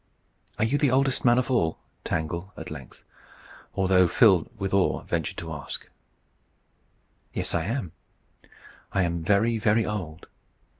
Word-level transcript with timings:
"Are 0.57 0.65
you 0.65 0.79
the 0.79 0.89
oldest 0.89 1.23
man 1.23 1.37
of 1.37 1.51
all?" 1.51 1.77
Tangle 2.03 2.51
at 2.57 2.71
length, 2.71 3.03
although 3.75 4.07
filled 4.07 4.49
with 4.57 4.73
awe, 4.73 5.03
ventured 5.03 5.37
to 5.37 5.53
ask. 5.53 5.87
"Yes, 7.35 7.53
I 7.53 7.65
am. 7.65 7.91
I 8.93 9.03
am 9.03 9.21
very, 9.21 9.59
very 9.59 9.85
old. 9.85 10.25